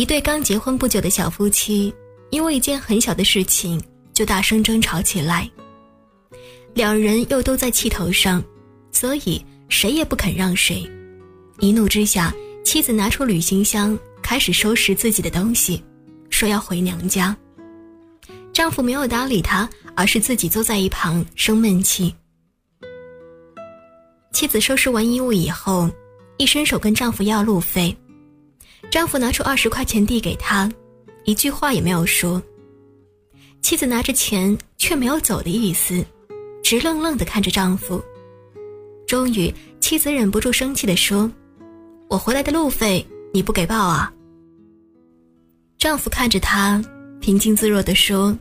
[0.00, 1.94] 一对刚结婚不久的小夫妻，
[2.30, 3.78] 因为一件很小的事情
[4.14, 5.46] 就大声争吵起来。
[6.72, 8.42] 两人又都在气头上，
[8.92, 10.90] 所以谁也不肯让谁。
[11.58, 12.34] 一怒之下，
[12.64, 15.84] 妻子拿出旅行箱，开始收拾自己的东西，
[16.30, 17.36] 说要回娘家。
[18.54, 22.14] 丈夫没有搭理她，而是自己坐在一旁生闷气。
[24.32, 25.90] 妻子收拾完衣物以后，
[26.38, 27.94] 一伸手跟丈夫要路费。
[28.88, 30.70] 丈夫拿出二十块钱递给她，
[31.24, 32.40] 一句话也没有说。
[33.62, 36.04] 妻子拿着钱却没有走的意思，
[36.62, 38.02] 直愣愣地看着丈夫。
[39.06, 41.30] 终于，妻子忍不住生气地说
[42.08, 44.12] ：“我回来的路费你不给报啊？”
[45.78, 46.82] 丈夫看着她，
[47.20, 48.36] 平静自若地说：“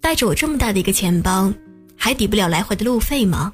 [0.00, 1.52] 带着我这么大的一个钱包，
[1.96, 3.52] 还抵不了来回的路费吗？”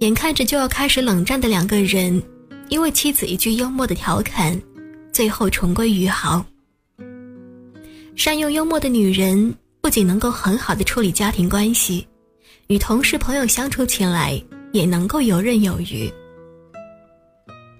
[0.00, 2.22] 眼看着就要开始冷战的两个人。
[2.68, 4.60] 因为妻子一句幽默的调侃，
[5.12, 6.44] 最后重归于好。
[8.14, 12.06] 善用幽默的女人，不仅能够很好的处理家庭关系，
[12.66, 16.10] 与同事朋友相处起来也能够游刃有余。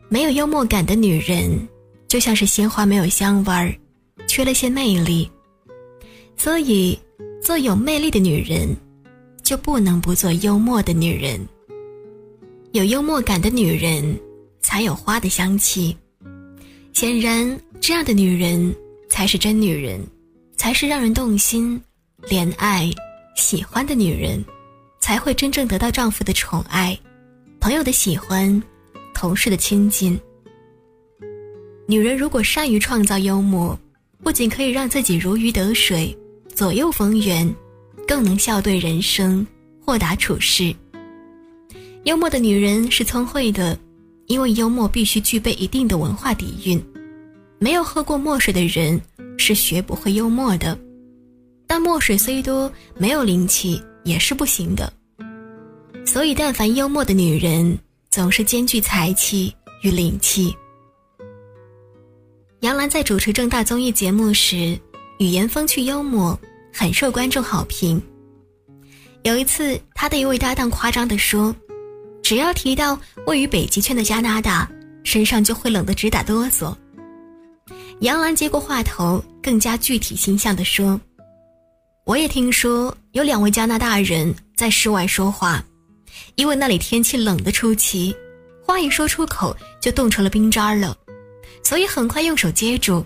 [0.09, 1.69] 没有幽默感的女人，
[2.07, 3.75] 就像是鲜花没有香味儿，
[4.27, 5.31] 缺了些魅力。
[6.37, 6.99] 所以，
[7.43, 8.75] 做有魅力的女人，
[9.43, 11.47] 就不能不做幽默的女人。
[12.73, 14.19] 有幽默感的女人。
[14.69, 15.97] 才有花的香气。
[16.93, 18.77] 显然，这样的女人
[19.09, 19.99] 才是真女人，
[20.59, 21.81] 才是让人动心、
[22.25, 22.91] 怜爱、
[23.35, 24.45] 喜欢的女人，
[25.01, 26.95] 才会真正得到丈夫的宠爱、
[27.59, 28.63] 朋友的喜欢、
[29.15, 30.21] 同事的亲近。
[31.87, 33.77] 女人如果善于创造幽默，
[34.23, 36.15] 不仅可以让自己如鱼得水、
[36.55, 37.51] 左右逢源，
[38.07, 39.47] 更能笑对人生、
[39.81, 40.77] 豁达处事。
[42.05, 43.79] 幽默的女人是聪慧的。
[44.29, 46.81] 因为幽默必须具备一定的文化底蕴，
[47.59, 49.01] 没有喝过墨水的人
[49.39, 50.79] 是学不会幽默的。
[51.67, 54.93] 但墨水虽多，没有灵气也是不行的。
[56.05, 57.79] 所以，但凡幽默的女人，
[58.11, 59.53] 总是兼具才气
[59.83, 60.55] 与灵气。
[62.61, 64.79] 杨澜在主持正大综艺节目时，
[65.19, 66.39] 语言风趣幽默，
[66.71, 68.01] 很受观众好评。
[69.23, 71.55] 有一次，她的一位搭档夸张地说。
[72.23, 74.71] 只要提到位于北极圈的加拿大，
[75.03, 76.75] 身上就会冷得直打哆嗦。
[78.01, 81.01] 杨澜接过话头，更加具体形象地说
[82.05, 85.65] ：“我也听说有两位加拿大人在室外说话，
[86.37, 88.15] 因为那里天气冷得出奇，
[88.63, 90.97] 话一说出口就冻成了冰渣了，
[91.63, 93.05] 所以很快用手接住，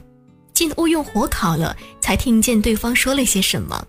[0.52, 3.86] 进屋用火烤了，才听见对方说了些什么。”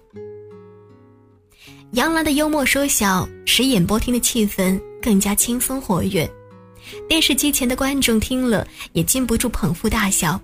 [1.94, 4.80] 杨澜的幽默说笑使演播厅的气氛。
[5.04, 6.30] 更加轻松活跃，
[7.10, 10.40] 电视机前的观众听了也禁不住捧腹大笑。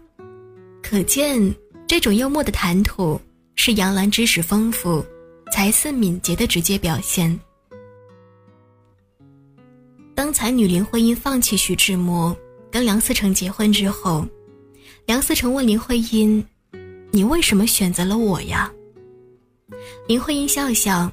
[0.83, 1.55] 可见，
[1.87, 3.19] 这种幽默的谈吐
[3.55, 5.05] 是杨澜知识丰富、
[5.49, 7.39] 才思敏捷的直接表现。
[10.13, 12.35] 当才女林徽因放弃徐志摩，
[12.69, 14.27] 跟梁思成结婚之后，
[15.05, 16.45] 梁思成问林徽因
[17.11, 18.69] ：“你为什么选择了我呀？”
[20.07, 21.09] 林徽因笑笑，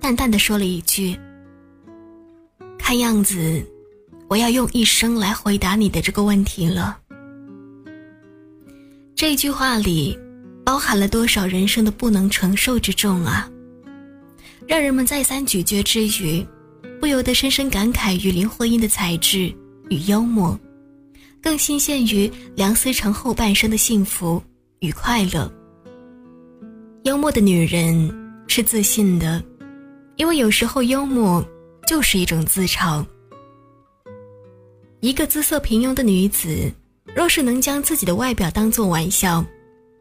[0.00, 1.14] 淡淡的说了一句。
[2.88, 3.66] 看样子，
[4.28, 6.96] 我要用一生来回答你的这个问题了。
[9.16, 10.16] 这句话里，
[10.64, 13.50] 包含了多少人生的不能承受之重啊！
[14.68, 16.46] 让人们再三咀嚼之余，
[17.00, 19.52] 不由得深深感慨于林徽因的才智
[19.90, 20.56] 与幽默，
[21.42, 24.40] 更欣羡于梁思成后半生的幸福
[24.78, 25.52] 与快乐。
[27.02, 28.14] 幽默的女人
[28.46, 29.42] 是自信的，
[30.14, 31.44] 因为有时候幽默。
[31.86, 33.04] 就是一种自嘲。
[35.00, 36.72] 一个姿色平庸的女子，
[37.14, 39.44] 若是能将自己的外表当作玩笑，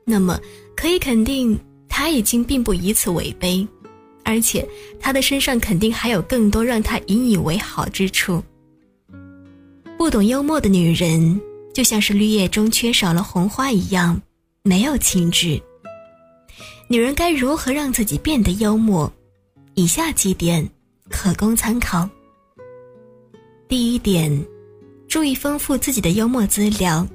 [0.03, 0.39] 那么
[0.75, 1.57] 可以肯定，
[1.87, 3.67] 她已经并不以此为卑，
[4.23, 4.67] 而且
[4.99, 8.41] 她的身上肯定还有更多让她引以为豪之处。
[9.97, 11.39] 不懂幽默的女人，
[11.73, 14.19] 就像是绿叶中缺少了红花一样，
[14.63, 15.61] 没有气质。
[16.87, 19.11] 女人该如何让自己变得幽默？
[19.75, 20.67] 以下几点。
[21.09, 22.09] 可供参考。
[23.67, 24.45] 第一点，
[25.07, 27.07] 注意丰富自己的幽默资料，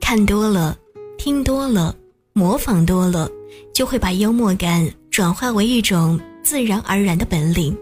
[0.00, 0.76] 看多了，
[1.16, 1.94] 听多了，
[2.32, 3.30] 模仿多了，
[3.72, 7.76] 就会把幽默感转化为一种自然而然的本领。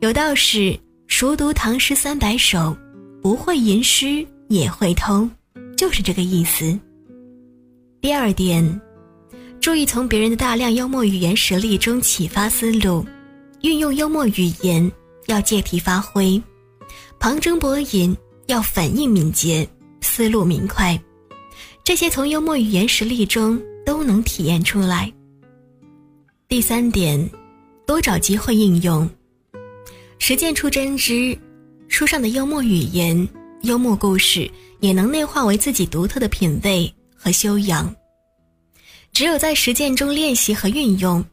[0.00, 2.76] 有道是“熟读唐诗三百首，
[3.22, 5.30] 不会吟诗也会通”，
[5.78, 6.78] 就是这个意思。
[8.00, 8.80] 第二点，
[9.60, 13.06] 注意从别人的大量幽默语言实例中启发思路。
[13.64, 14.92] 运用幽默语言
[15.24, 16.40] 要借题发挥，
[17.18, 18.14] 旁征博引
[18.44, 19.66] 要反应敏捷，
[20.02, 21.02] 思路明快，
[21.82, 25.10] 这些从幽默语言实例中都能体验出来。
[26.46, 27.30] 第三点，
[27.86, 29.08] 多找机会应用，
[30.18, 31.36] 实践出真知。
[31.88, 33.26] 书上的幽默语言、
[33.62, 34.50] 幽默故事，
[34.80, 37.94] 也能内化为自己独特的品味和修养。
[39.10, 41.24] 只有在实践中练习和运用，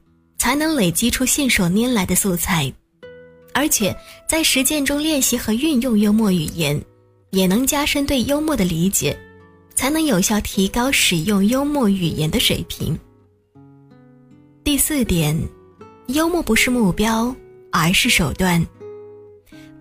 [0.41, 2.73] 才能累积出信手拈来的素材。
[3.53, 3.95] 而且，
[4.27, 6.83] 在实践中练习和运用幽默语言，
[7.29, 9.15] 也能加深对幽默的理解，
[9.75, 12.97] 才能有效提高使用幽默语言的水平。
[14.63, 15.39] 第四点，
[16.07, 17.35] 幽默不是目标，
[17.71, 18.65] 而是手段。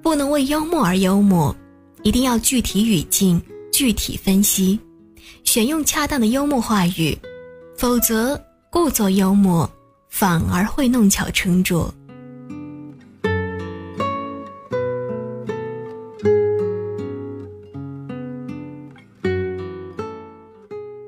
[0.02, 1.56] 不能为幽默而幽默，
[2.02, 3.40] 一定要具体语境、
[3.72, 4.78] 具体分析，
[5.42, 7.16] 选用恰当的幽默话语，
[7.78, 9.66] 否则故作幽默
[10.10, 11.92] 反而会弄巧成拙。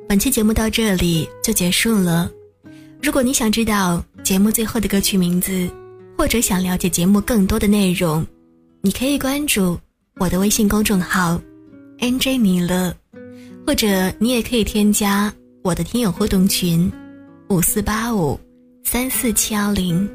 [0.08, 2.30] 本期节目到这里就结束了。
[3.02, 5.68] 如果你想知道节目最后的歌曲名字，
[6.16, 8.24] 或者想了解节目更多的内容。
[8.82, 9.78] 你可以关注
[10.16, 11.40] 我的微信公众号
[11.98, 12.94] “nj 米勒”，
[13.66, 15.32] 或者你也可以添加
[15.62, 16.90] 我的听友互动群
[17.48, 18.38] 五四八五
[18.84, 20.08] 三四七幺零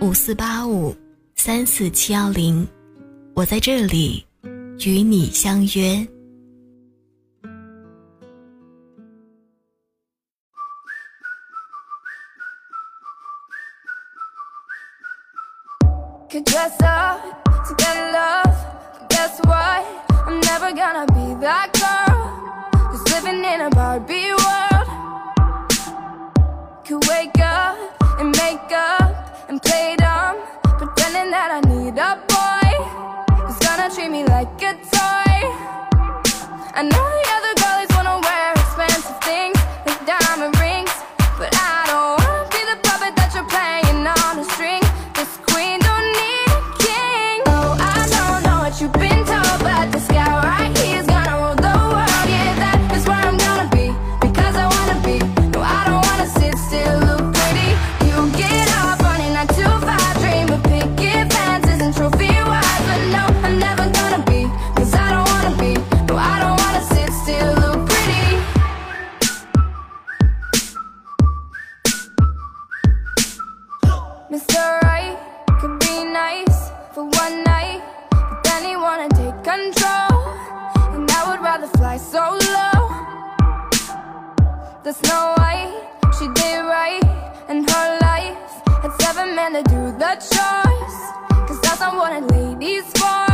[0.00, 0.94] 五四八五
[1.34, 2.66] 三四七幺零
[3.34, 4.24] 我在这里
[4.84, 6.06] 与你相约。
[21.44, 21.72] 啊
[23.72, 24.21] 我爱你
[31.32, 32.72] that I need a boy
[33.46, 35.32] Who's gonna treat me like a toy.
[36.74, 37.11] I know
[85.62, 87.02] Snow she did right
[87.48, 88.36] in her life.
[88.82, 90.96] Had seven men to do the chores
[91.46, 93.26] Cause that's not what a lady's for.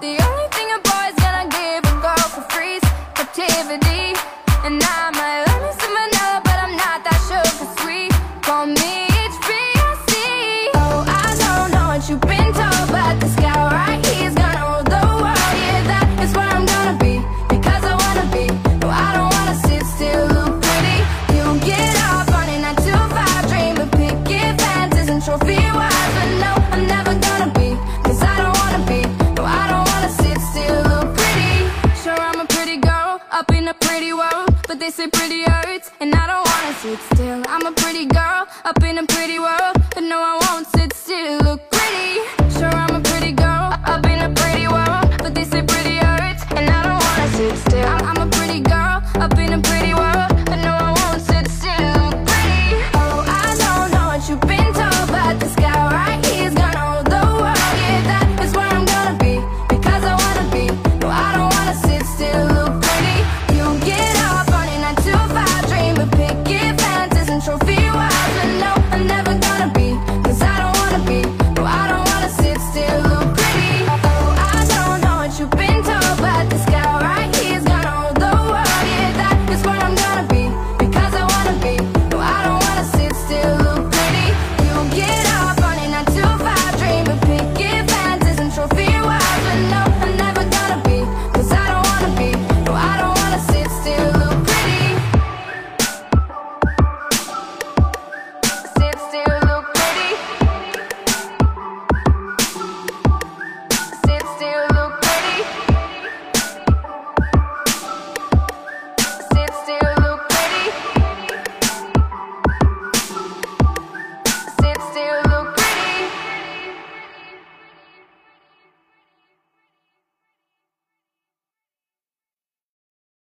[0.00, 4.14] The only thing a boy's gonna give a girl for free is captivity.
[4.64, 5.17] And I